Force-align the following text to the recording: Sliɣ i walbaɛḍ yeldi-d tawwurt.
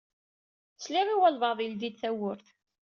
Sliɣ 0.83 1.07
i 1.09 1.15
walbaɛḍ 1.19 1.59
yeldi-d 1.61 1.95
tawwurt. 2.01 2.47